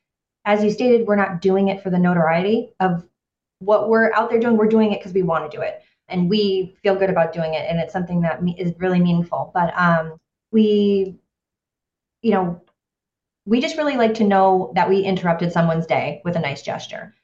as 0.46 0.64
you 0.64 0.70
stated, 0.70 1.06
we're 1.06 1.16
not 1.16 1.42
doing 1.42 1.68
it 1.68 1.82
for 1.82 1.90
the 1.90 1.99
notoriety 1.99 2.72
of 2.80 3.06
what 3.58 3.90
we're 3.90 4.10
out 4.14 4.30
there 4.30 4.40
doing. 4.40 4.56
We're 4.56 4.68
doing 4.68 4.92
it 4.92 5.00
because 5.00 5.12
we 5.12 5.22
want 5.22 5.50
to 5.50 5.54
do 5.54 5.62
it 5.62 5.82
and 6.08 6.30
we 6.30 6.75
feel 6.82 6.96
good 6.96 7.10
about 7.10 7.34
doing 7.34 7.52
it. 7.52 7.66
And 7.68 7.78
it's 7.78 7.92
something 7.92 8.22
that 8.22 8.40
is 8.56 8.72
really 8.78 9.00
meaningful. 9.00 9.50
But 9.52 9.78
um, 9.78 10.18
we, 10.50 11.14
you 12.22 12.30
know, 12.30 12.62
we 13.44 13.60
just 13.60 13.76
really 13.76 13.99
like 13.99 14.14
to 14.14 14.25
know 14.25 14.72
that 14.76 14.88
we 14.88 15.02
interrupted 15.02 15.52
someone's 15.52 15.84
day 15.84 16.22
with 16.25 16.37
a 16.37 16.40
nice 16.40 16.62
gesture. 16.62 17.14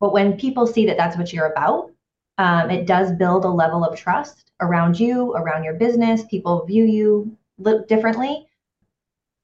But 0.00 0.12
when 0.12 0.36
people 0.36 0.66
see 0.66 0.86
that 0.86 0.96
that's 0.96 1.16
what 1.16 1.32
you're 1.32 1.46
about, 1.52 1.92
um, 2.38 2.70
it 2.70 2.86
does 2.86 3.12
build 3.12 3.44
a 3.44 3.48
level 3.48 3.84
of 3.84 3.98
trust 3.98 4.52
around 4.60 4.98
you, 4.98 5.32
around 5.34 5.64
your 5.64 5.74
business. 5.74 6.24
People 6.24 6.64
view 6.66 6.84
you 6.84 7.36
differently. 7.88 8.46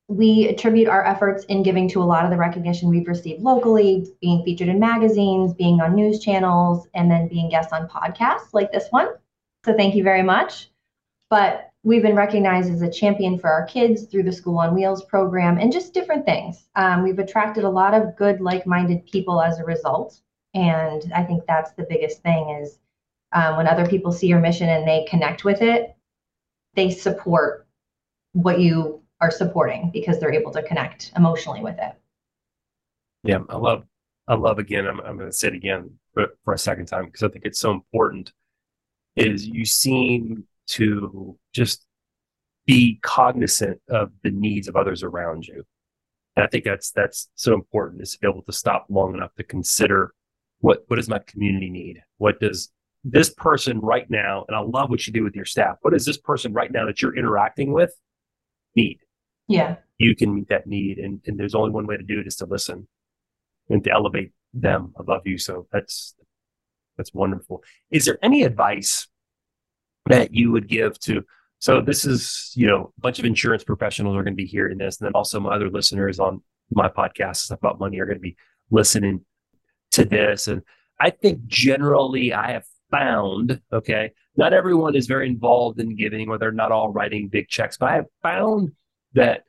We 0.08 0.48
attribute 0.48 0.88
our 0.88 1.06
efforts 1.06 1.44
in 1.44 1.62
giving 1.62 1.88
to 1.90 2.02
a 2.02 2.04
lot 2.04 2.24
of 2.24 2.32
the 2.32 2.36
recognition 2.36 2.88
we've 2.88 3.06
received 3.06 3.42
locally, 3.42 4.08
being 4.20 4.42
featured 4.44 4.68
in 4.68 4.80
magazines, 4.80 5.54
being 5.54 5.80
on 5.80 5.94
news 5.94 6.18
channels, 6.18 6.88
and 6.94 7.08
then 7.08 7.28
being 7.28 7.48
guests 7.48 7.72
on 7.72 7.88
podcasts 7.88 8.52
like 8.52 8.72
this 8.72 8.88
one. 8.90 9.08
So 9.64 9.76
thank 9.76 9.94
you 9.94 10.02
very 10.02 10.24
much. 10.24 10.70
But 11.28 11.70
we've 11.84 12.02
been 12.02 12.16
recognized 12.16 12.72
as 12.72 12.82
a 12.82 12.90
champion 12.90 13.38
for 13.38 13.50
our 13.50 13.64
kids 13.66 14.06
through 14.06 14.24
the 14.24 14.32
School 14.32 14.58
on 14.58 14.74
Wheels 14.74 15.04
program 15.04 15.58
and 15.58 15.72
just 15.72 15.94
different 15.94 16.26
things. 16.26 16.66
Um, 16.74 17.04
we've 17.04 17.20
attracted 17.20 17.62
a 17.62 17.70
lot 17.70 17.94
of 17.94 18.16
good, 18.16 18.40
like 18.40 18.66
minded 18.66 19.06
people 19.06 19.40
as 19.40 19.60
a 19.60 19.64
result. 19.64 20.20
And 20.54 21.12
I 21.14 21.22
think 21.22 21.44
that's 21.46 21.72
the 21.72 21.86
biggest 21.88 22.22
thing 22.22 22.60
is 22.62 22.78
um, 23.32 23.56
when 23.56 23.68
other 23.68 23.86
people 23.86 24.12
see 24.12 24.26
your 24.26 24.40
mission 24.40 24.68
and 24.68 24.86
they 24.86 25.06
connect 25.08 25.44
with 25.44 25.62
it, 25.62 25.94
they 26.74 26.90
support 26.90 27.66
what 28.32 28.60
you 28.60 29.02
are 29.20 29.30
supporting 29.30 29.90
because 29.92 30.18
they're 30.18 30.32
able 30.32 30.52
to 30.52 30.62
connect 30.62 31.12
emotionally 31.16 31.60
with 31.60 31.78
it. 31.78 31.94
Yeah, 33.22 33.40
I 33.48 33.56
love, 33.56 33.84
I 34.26 34.34
love 34.34 34.58
again. 34.58 34.86
I'm, 34.86 35.00
I'm 35.00 35.16
going 35.16 35.30
to 35.30 35.36
say 35.36 35.48
it 35.48 35.54
again 35.54 35.90
for, 36.14 36.28
for 36.44 36.54
a 36.54 36.58
second 36.58 36.86
time 36.86 37.06
because 37.06 37.22
I 37.22 37.28
think 37.28 37.44
it's 37.44 37.60
so 37.60 37.70
important. 37.70 38.32
Is 39.16 39.46
you 39.46 39.64
seem 39.64 40.44
to 40.68 41.36
just 41.52 41.84
be 42.66 43.00
cognizant 43.02 43.80
of 43.88 44.12
the 44.22 44.30
needs 44.30 44.68
of 44.68 44.76
others 44.76 45.02
around 45.02 45.46
you. 45.46 45.64
And 46.36 46.44
I 46.44 46.46
think 46.46 46.64
that's 46.64 46.92
that's 46.92 47.28
so 47.34 47.52
important 47.54 48.00
is 48.00 48.12
to 48.12 48.20
be 48.20 48.28
able 48.28 48.42
to 48.42 48.52
stop 48.52 48.86
long 48.88 49.14
enough 49.14 49.34
to 49.34 49.42
consider 49.42 50.14
what 50.60 50.84
what 50.88 50.96
does 50.96 51.08
my 51.08 51.18
community 51.18 51.70
need? 51.70 52.02
What 52.18 52.40
does 52.40 52.70
this 53.04 53.30
person 53.30 53.80
right 53.80 54.08
now, 54.10 54.44
and 54.48 54.56
I 54.56 54.60
love 54.60 54.90
what 54.90 55.06
you 55.06 55.12
do 55.12 55.24
with 55.24 55.34
your 55.34 55.44
staff. 55.44 55.76
What 55.82 55.92
does 55.92 56.04
this 56.04 56.18
person 56.18 56.52
right 56.52 56.70
now 56.70 56.86
that 56.86 57.00
you're 57.00 57.16
interacting 57.16 57.72
with 57.72 57.92
need? 58.76 59.00
Yeah. 59.48 59.76
You 59.98 60.14
can 60.14 60.34
meet 60.34 60.48
that 60.48 60.66
need. 60.66 60.98
And, 60.98 61.20
and 61.26 61.38
there's 61.38 61.54
only 61.54 61.70
one 61.70 61.86
way 61.86 61.96
to 61.96 62.02
do 62.02 62.20
it 62.20 62.26
is 62.26 62.36
to 62.36 62.46
listen 62.46 62.86
and 63.68 63.82
to 63.84 63.90
elevate 63.90 64.32
them 64.52 64.92
above 64.96 65.22
you. 65.24 65.38
So 65.38 65.66
that's 65.72 66.14
that's 66.96 67.14
wonderful. 67.14 67.62
Is 67.90 68.04
there 68.04 68.18
any 68.22 68.42
advice 68.42 69.08
that 70.06 70.34
you 70.34 70.50
would 70.52 70.68
give 70.68 70.98
to 71.00 71.22
so 71.58 71.80
this 71.80 72.04
is 72.04 72.52
you 72.54 72.66
know 72.66 72.92
a 72.96 73.00
bunch 73.00 73.18
of 73.18 73.24
insurance 73.24 73.64
professionals 73.64 74.16
are 74.16 74.22
going 74.22 74.34
to 74.34 74.42
be 74.42 74.46
hearing 74.46 74.78
this 74.78 74.98
and 74.98 75.06
then 75.06 75.12
also 75.12 75.38
my 75.38 75.54
other 75.54 75.70
listeners 75.70 76.18
on 76.18 76.42
my 76.72 76.88
podcast 76.88 77.50
about 77.50 77.78
money 77.78 78.00
are 78.00 78.06
going 78.06 78.16
to 78.16 78.20
be 78.20 78.36
listening 78.70 79.24
to 79.90 80.04
this 80.04 80.48
and 80.48 80.62
i 81.00 81.10
think 81.10 81.44
generally 81.46 82.32
i 82.32 82.52
have 82.52 82.64
found, 82.90 83.60
okay, 83.72 84.12
not 84.36 84.52
everyone 84.52 84.94
is 84.94 85.06
very 85.06 85.28
involved 85.28 85.80
in 85.80 85.96
giving 85.96 86.28
or 86.28 86.38
they're 86.38 86.52
not 86.52 86.72
all 86.72 86.92
writing 86.92 87.28
big 87.28 87.48
checks, 87.48 87.76
but 87.76 87.88
I 87.88 87.94
have 87.96 88.06
found 88.22 88.72
that 89.14 89.44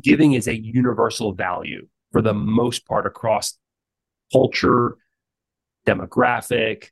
giving 0.00 0.34
is 0.34 0.48
a 0.48 0.60
universal 0.60 1.32
value 1.32 1.86
for 2.12 2.22
the 2.22 2.34
most 2.34 2.86
part 2.86 3.06
across 3.06 3.58
culture, 4.32 4.96
demographic. 5.86 6.88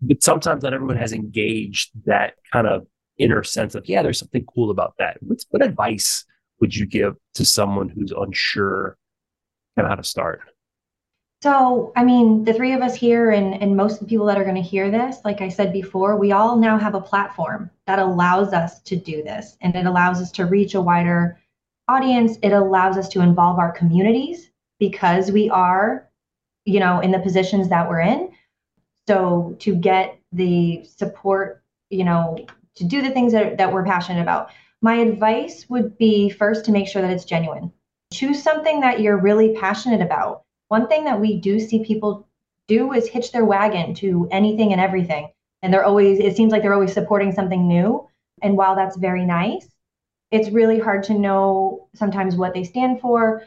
But 0.00 0.22
sometimes 0.22 0.62
not 0.62 0.74
everyone 0.74 0.96
has 0.96 1.12
engaged 1.12 1.90
that 2.06 2.34
kind 2.52 2.66
of 2.66 2.86
inner 3.18 3.42
sense 3.42 3.74
of, 3.74 3.88
yeah, 3.88 4.02
there's 4.02 4.18
something 4.18 4.44
cool 4.54 4.70
about 4.70 4.94
that. 4.98 5.18
What's, 5.20 5.46
what 5.50 5.64
advice 5.64 6.24
would 6.60 6.74
you 6.74 6.86
give 6.86 7.14
to 7.34 7.44
someone 7.44 7.88
who's 7.88 8.12
unsure 8.16 8.96
kind 9.76 9.86
of 9.86 9.90
how 9.90 9.96
to 9.96 10.04
start? 10.04 10.40
So, 11.44 11.92
I 11.94 12.04
mean, 12.04 12.42
the 12.44 12.54
three 12.54 12.72
of 12.72 12.80
us 12.80 12.94
here 12.94 13.30
and, 13.30 13.60
and 13.60 13.76
most 13.76 14.00
of 14.00 14.00
the 14.00 14.06
people 14.06 14.24
that 14.24 14.38
are 14.38 14.44
going 14.44 14.54
to 14.56 14.62
hear 14.62 14.90
this, 14.90 15.18
like 15.26 15.42
I 15.42 15.50
said 15.50 15.74
before, 15.74 16.16
we 16.16 16.32
all 16.32 16.56
now 16.56 16.78
have 16.78 16.94
a 16.94 17.00
platform 17.02 17.70
that 17.86 17.98
allows 17.98 18.54
us 18.54 18.80
to 18.84 18.96
do 18.96 19.22
this 19.22 19.58
and 19.60 19.76
it 19.76 19.84
allows 19.84 20.22
us 20.22 20.32
to 20.32 20.46
reach 20.46 20.72
a 20.72 20.80
wider 20.80 21.38
audience. 21.86 22.38
It 22.42 22.54
allows 22.54 22.96
us 22.96 23.10
to 23.10 23.20
involve 23.20 23.58
our 23.58 23.72
communities 23.72 24.52
because 24.78 25.30
we 25.30 25.50
are, 25.50 26.08
you 26.64 26.80
know, 26.80 27.00
in 27.00 27.10
the 27.10 27.18
positions 27.18 27.68
that 27.68 27.90
we're 27.90 28.00
in. 28.00 28.32
So, 29.06 29.54
to 29.58 29.74
get 29.74 30.18
the 30.32 30.82
support, 30.84 31.62
you 31.90 32.04
know, 32.04 32.38
to 32.76 32.84
do 32.84 33.02
the 33.02 33.10
things 33.10 33.34
that, 33.34 33.58
that 33.58 33.70
we're 33.70 33.84
passionate 33.84 34.22
about, 34.22 34.48
my 34.80 34.94
advice 34.94 35.68
would 35.68 35.98
be 35.98 36.30
first 36.30 36.64
to 36.64 36.72
make 36.72 36.88
sure 36.88 37.02
that 37.02 37.10
it's 37.10 37.26
genuine. 37.26 37.70
Choose 38.14 38.42
something 38.42 38.80
that 38.80 39.00
you're 39.00 39.18
really 39.18 39.54
passionate 39.54 40.00
about 40.00 40.43
one 40.74 40.88
thing 40.88 41.04
that 41.04 41.20
we 41.20 41.38
do 41.38 41.60
see 41.60 41.84
people 41.84 42.26
do 42.66 42.94
is 42.94 43.06
hitch 43.06 43.30
their 43.30 43.44
wagon 43.44 43.94
to 43.94 44.26
anything 44.32 44.72
and 44.72 44.80
everything. 44.80 45.28
And 45.62 45.72
they're 45.72 45.84
always, 45.84 46.18
it 46.18 46.36
seems 46.36 46.50
like 46.50 46.62
they're 46.62 46.74
always 46.74 46.92
supporting 46.92 47.30
something 47.30 47.68
new. 47.68 48.08
And 48.42 48.56
while 48.56 48.74
that's 48.74 48.96
very 48.96 49.24
nice, 49.24 49.68
it's 50.32 50.50
really 50.50 50.80
hard 50.80 51.04
to 51.04 51.14
know 51.14 51.86
sometimes 51.94 52.34
what 52.34 52.54
they 52.54 52.64
stand 52.64 53.00
for. 53.00 53.44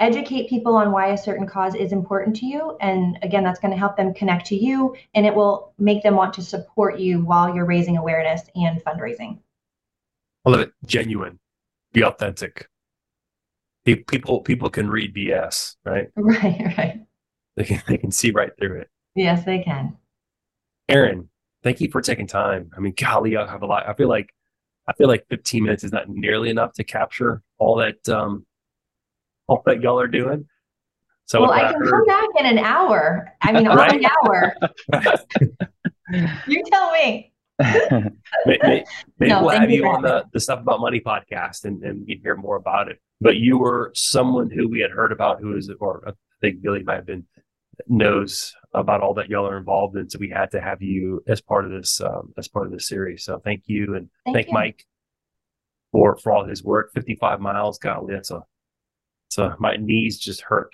Educate 0.00 0.50
people 0.50 0.74
on 0.74 0.90
why 0.90 1.12
a 1.12 1.16
certain 1.16 1.46
cause 1.46 1.76
is 1.76 1.92
important 1.92 2.34
to 2.38 2.46
you. 2.46 2.76
And 2.80 3.20
again, 3.22 3.44
that's 3.44 3.60
going 3.60 3.70
to 3.70 3.78
help 3.78 3.96
them 3.96 4.12
connect 4.12 4.46
to 4.48 4.56
you 4.56 4.96
and 5.14 5.24
it 5.24 5.34
will 5.36 5.74
make 5.78 6.02
them 6.02 6.16
want 6.16 6.34
to 6.34 6.42
support 6.42 6.98
you 6.98 7.24
while 7.24 7.54
you're 7.54 7.66
raising 7.66 7.98
awareness 7.98 8.42
and 8.56 8.82
fundraising. 8.82 9.38
I 10.44 10.50
love 10.50 10.60
it. 10.60 10.72
Genuine, 10.84 11.38
be 11.92 12.02
authentic 12.02 12.66
people 13.96 14.40
people 14.40 14.70
can 14.70 14.88
read 14.88 15.14
BS, 15.14 15.76
right? 15.84 16.08
Right, 16.16 16.74
right. 16.78 17.00
They 17.56 17.64
can 17.64 17.82
they 17.88 17.98
can 17.98 18.10
see 18.10 18.30
right 18.30 18.50
through 18.58 18.80
it. 18.80 18.90
Yes, 19.14 19.44
they 19.44 19.62
can. 19.62 19.96
Erin, 20.88 21.28
thank 21.62 21.80
you 21.80 21.90
for 21.90 22.00
taking 22.00 22.26
time. 22.26 22.70
I 22.76 22.80
mean, 22.80 22.94
golly, 22.96 23.36
I 23.36 23.50
have 23.50 23.62
a 23.62 23.66
lot. 23.66 23.88
I 23.88 23.94
feel 23.94 24.08
like 24.08 24.32
I 24.88 24.92
feel 24.94 25.08
like 25.08 25.26
15 25.28 25.64
minutes 25.64 25.84
is 25.84 25.92
not 25.92 26.08
nearly 26.08 26.50
enough 26.50 26.72
to 26.74 26.84
capture 26.84 27.42
all 27.58 27.76
that 27.76 28.08
um 28.08 28.46
all 29.48 29.62
that 29.66 29.82
y'all 29.82 30.00
are 30.00 30.08
doing. 30.08 30.46
So 31.26 31.42
well, 31.42 31.52
I 31.52 31.72
can 31.72 31.80
heard, 31.80 31.90
come 31.90 32.06
back 32.06 32.28
in 32.38 32.46
an 32.46 32.58
hour. 32.58 33.34
I 33.42 33.52
mean, 33.52 33.68
right? 33.68 34.02
an 34.02 34.10
hour. 34.24 34.54
you 36.46 36.62
tell 36.72 36.90
me 36.92 37.32
maybe, 37.58 38.84
maybe 39.18 39.30
no, 39.30 39.42
we'll 39.42 39.58
have 39.58 39.70
you 39.70 39.86
on 39.86 40.02
the, 40.02 40.24
the 40.32 40.40
stuff 40.40 40.60
about 40.60 40.80
money 40.80 41.00
podcast 41.00 41.64
and, 41.64 41.82
and 41.82 42.06
we 42.06 42.14
can 42.14 42.22
hear 42.22 42.36
more 42.36 42.56
about 42.56 42.88
it. 42.88 43.00
But 43.20 43.36
you 43.36 43.58
were 43.58 43.90
someone 43.94 44.50
who 44.50 44.68
we 44.68 44.80
had 44.80 44.90
heard 44.90 45.12
about 45.12 45.40
who 45.40 45.56
is, 45.56 45.70
or 45.80 46.02
I 46.06 46.12
think 46.40 46.62
Billy 46.62 46.82
might 46.84 46.96
have 46.96 47.06
been, 47.06 47.26
knows 47.88 48.54
about 48.74 49.00
all 49.00 49.14
that 49.14 49.28
y'all 49.28 49.46
are 49.48 49.58
involved 49.58 49.96
in. 49.96 50.08
So 50.08 50.18
we 50.18 50.30
had 50.30 50.50
to 50.52 50.60
have 50.60 50.82
you 50.82 51.22
as 51.26 51.40
part 51.40 51.64
of 51.64 51.72
this, 51.72 52.00
um, 52.00 52.32
as 52.36 52.46
part 52.48 52.66
of 52.66 52.72
this 52.72 52.86
series. 52.86 53.24
So 53.24 53.40
thank 53.44 53.64
you. 53.66 53.96
And 53.96 54.08
thank, 54.24 54.36
thank 54.36 54.52
Mike 54.52 54.86
for, 55.90 56.16
for 56.16 56.32
all 56.32 56.44
his 56.44 56.62
work. 56.62 56.92
55 56.94 57.40
miles. 57.40 57.78
Golly, 57.78 58.14
that's 58.14 58.30
a, 58.30 58.42
so 59.30 59.54
my 59.58 59.76
knees 59.76 60.18
just 60.18 60.42
hurt 60.42 60.70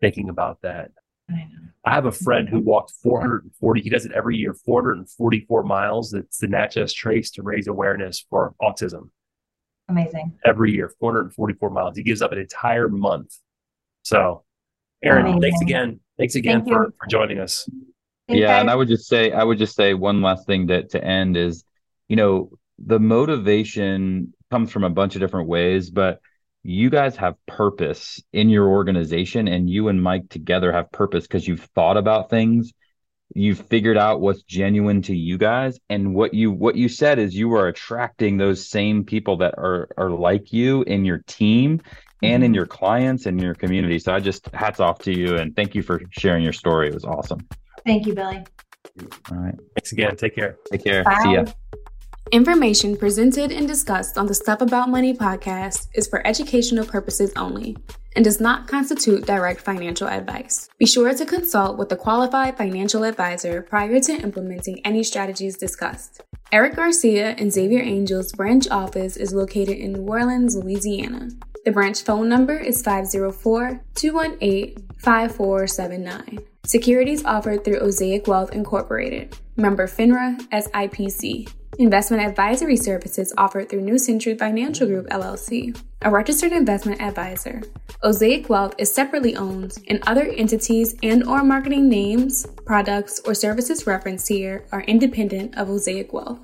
thinking 0.00 0.28
about 0.28 0.62
that. 0.62 0.92
I, 1.34 1.90
I 1.90 1.94
have 1.94 2.06
a 2.06 2.12
friend 2.12 2.48
who 2.48 2.60
walked 2.60 2.92
440. 3.02 3.80
He 3.82 3.90
does 3.90 4.06
it 4.06 4.12
every 4.12 4.36
year, 4.36 4.54
444 4.54 5.62
miles. 5.64 6.10
That's 6.10 6.38
the 6.38 6.48
Natchez 6.48 6.92
Trace 6.92 7.30
to 7.32 7.42
raise 7.42 7.66
awareness 7.66 8.24
for 8.30 8.54
autism. 8.62 9.10
Amazing. 9.88 10.38
Every 10.44 10.72
year, 10.72 10.92
444 11.00 11.70
miles. 11.70 11.96
He 11.96 12.02
gives 12.02 12.22
up 12.22 12.32
an 12.32 12.38
entire 12.38 12.88
month. 12.88 13.36
So, 14.02 14.44
Erin, 15.02 15.26
Amazing. 15.26 15.40
thanks 15.42 15.60
again. 15.60 16.00
Thanks 16.18 16.34
again 16.36 16.64
Thank 16.64 16.72
for, 16.72 16.94
for 17.00 17.06
joining 17.08 17.40
us. 17.40 17.68
yeah, 18.28 18.60
and 18.60 18.70
I 18.70 18.74
would 18.76 18.88
just 18.88 19.08
say, 19.08 19.32
I 19.32 19.42
would 19.42 19.58
just 19.58 19.74
say 19.74 19.94
one 19.94 20.22
last 20.22 20.46
thing 20.46 20.68
to 20.68 20.84
to 20.88 21.04
end 21.04 21.36
is, 21.36 21.64
you 22.08 22.16
know, 22.16 22.50
the 22.78 23.00
motivation 23.00 24.32
comes 24.50 24.70
from 24.70 24.84
a 24.84 24.90
bunch 24.90 25.14
of 25.16 25.20
different 25.20 25.48
ways, 25.48 25.90
but 25.90 26.20
you 26.62 26.90
guys 26.90 27.16
have 27.16 27.34
purpose 27.46 28.22
in 28.32 28.48
your 28.48 28.68
organization 28.68 29.48
and 29.48 29.68
you 29.68 29.88
and 29.88 30.02
Mike 30.02 30.28
together 30.28 30.72
have 30.72 30.92
purpose 30.92 31.26
because 31.26 31.46
you've 31.46 31.68
thought 31.74 31.96
about 31.96 32.30
things. 32.30 32.72
You've 33.34 33.60
figured 33.66 33.96
out 33.96 34.20
what's 34.20 34.42
genuine 34.42 35.02
to 35.02 35.16
you 35.16 35.38
guys 35.38 35.80
and 35.88 36.14
what 36.14 36.34
you 36.34 36.52
what 36.52 36.76
you 36.76 36.88
said 36.88 37.18
is 37.18 37.34
you 37.34 37.52
are 37.54 37.66
attracting 37.66 38.36
those 38.36 38.68
same 38.68 39.04
people 39.04 39.38
that 39.38 39.54
are 39.56 39.88
are 39.96 40.10
like 40.10 40.52
you 40.52 40.82
in 40.82 41.04
your 41.04 41.22
team 41.26 41.80
and 42.22 42.44
in 42.44 42.50
mm-hmm. 42.50 42.56
your 42.56 42.66
clients 42.66 43.26
and 43.26 43.40
your 43.40 43.54
community. 43.54 43.98
So 43.98 44.12
i 44.12 44.20
just 44.20 44.46
hats 44.52 44.80
off 44.80 45.00
to 45.00 45.18
you 45.18 45.38
and 45.38 45.56
thank 45.56 45.74
you 45.74 45.82
for 45.82 46.02
sharing 46.10 46.44
your 46.44 46.52
story. 46.52 46.88
It 46.88 46.94
was 46.94 47.04
awesome. 47.04 47.48
Thank 47.86 48.06
you 48.06 48.14
billy. 48.14 48.44
All 49.30 49.38
right. 49.38 49.58
Thanks 49.74 49.92
again. 49.92 50.14
Take 50.16 50.34
care. 50.34 50.58
Take 50.70 50.84
care. 50.84 51.02
Bye. 51.02 51.20
see 51.22 51.32
ya 51.32 51.44
Information 52.32 52.96
presented 52.96 53.52
and 53.52 53.68
discussed 53.68 54.16
on 54.16 54.24
the 54.24 54.32
Stuff 54.32 54.62
About 54.62 54.88
Money 54.88 55.12
podcast 55.12 55.88
is 55.92 56.08
for 56.08 56.26
educational 56.26 56.86
purposes 56.86 57.30
only 57.36 57.76
and 58.16 58.24
does 58.24 58.40
not 58.40 58.66
constitute 58.66 59.26
direct 59.26 59.60
financial 59.60 60.08
advice. 60.08 60.70
Be 60.78 60.86
sure 60.86 61.12
to 61.12 61.26
consult 61.26 61.76
with 61.76 61.92
a 61.92 61.96
qualified 61.96 62.56
financial 62.56 63.04
advisor 63.04 63.60
prior 63.60 64.00
to 64.00 64.12
implementing 64.12 64.80
any 64.82 65.04
strategies 65.04 65.58
discussed. 65.58 66.22
Erik 66.52 66.74
Garcia 66.74 67.34
and 67.36 67.52
Xavier 67.52 67.82
Angel's 67.82 68.32
branch 68.32 68.66
office 68.70 69.18
is 69.18 69.34
located 69.34 69.76
in 69.76 69.92
New 69.92 70.08
Orleans, 70.08 70.56
Louisiana. 70.56 71.28
The 71.66 71.72
branch 71.72 72.00
phone 72.00 72.30
number 72.30 72.56
is 72.56 72.80
504 72.80 73.84
218 73.94 74.88
5479. 74.96 76.38
Securities 76.64 77.26
offered 77.26 77.62
through 77.62 77.80
Osaic 77.80 78.26
Wealth 78.26 78.54
Incorporated. 78.54 79.36
Member 79.56 79.86
FINRA 79.86 80.40
SIPC. 80.48 81.52
Investment 81.78 82.22
advisory 82.22 82.76
services 82.76 83.32
offered 83.38 83.70
through 83.70 83.80
New 83.80 83.98
Century 83.98 84.36
Financial 84.36 84.86
Group 84.86 85.08
LLC, 85.08 85.74
a 86.02 86.10
registered 86.10 86.52
investment 86.52 87.00
advisor. 87.00 87.62
Osaic 88.04 88.50
Wealth 88.50 88.74
is 88.76 88.92
separately 88.92 89.34
owned, 89.36 89.78
and 89.88 89.98
other 90.06 90.24
entities 90.24 90.94
and 91.02 91.24
or 91.24 91.42
marketing 91.42 91.88
names, 91.88 92.46
products, 92.66 93.20
or 93.24 93.34
services 93.34 93.86
referenced 93.86 94.28
here 94.28 94.66
are 94.70 94.82
independent 94.82 95.56
of 95.56 95.68
Osaic 95.68 96.12
Wealth. 96.12 96.40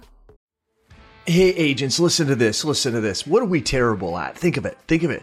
Hey 1.26 1.50
agents, 1.50 2.00
listen 2.00 2.26
to 2.28 2.35
this. 2.35 2.64
Listen 2.64 2.94
to 2.94 3.02
this. 3.02 3.26
What 3.26 3.42
are 3.42 3.47
we 3.47 3.61
terrible 3.61 4.16
at? 4.16 4.35
Think 4.35 4.56
of 4.56 4.64
it. 4.64 4.78
Think 4.87 5.02
of 5.02 5.11
it 5.11 5.23